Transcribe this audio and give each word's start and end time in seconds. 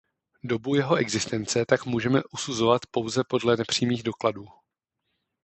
Dobu 0.43 0.75
jeho 0.75 0.95
existence 0.99 1.65
tak 1.65 1.85
můžeme 1.85 2.21
usuzovat 2.33 2.81
pouze 2.91 3.23
podle 3.29 3.57
nepřímých 3.57 4.03
dokladů. 4.03 4.45